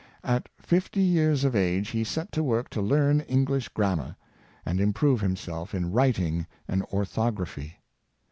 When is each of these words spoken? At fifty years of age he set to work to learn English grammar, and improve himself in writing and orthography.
At 0.23 0.49
fifty 0.59 1.03
years 1.03 1.43
of 1.43 1.55
age 1.55 1.89
he 1.89 2.03
set 2.03 2.31
to 2.31 2.41
work 2.41 2.71
to 2.71 2.81
learn 2.81 3.19
English 3.21 3.67
grammar, 3.69 4.15
and 4.65 4.81
improve 4.81 5.21
himself 5.21 5.75
in 5.75 5.91
writing 5.91 6.47
and 6.67 6.81
orthography. 6.85 7.75